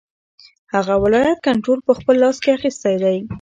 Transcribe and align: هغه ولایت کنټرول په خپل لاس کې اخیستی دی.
هغه 0.73 0.93
ولایت 1.03 1.39
کنټرول 1.47 1.79
په 1.87 1.93
خپل 1.99 2.15
لاس 2.23 2.37
کې 2.43 2.49
اخیستی 2.57 2.95
دی. 3.03 3.17